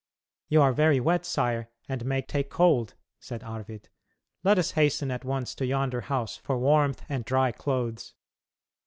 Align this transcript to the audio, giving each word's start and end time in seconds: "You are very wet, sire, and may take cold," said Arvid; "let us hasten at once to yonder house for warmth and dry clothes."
"You 0.49 0.63
are 0.63 0.73
very 0.73 0.99
wet, 0.99 1.27
sire, 1.27 1.69
and 1.87 2.03
may 2.05 2.23
take 2.23 2.49
cold," 2.49 2.95
said 3.19 3.43
Arvid; 3.43 3.87
"let 4.43 4.57
us 4.57 4.71
hasten 4.71 5.11
at 5.11 5.23
once 5.23 5.53
to 5.53 5.63
yonder 5.63 6.01
house 6.01 6.37
for 6.37 6.57
warmth 6.57 7.03
and 7.07 7.23
dry 7.23 7.51
clothes." 7.51 8.15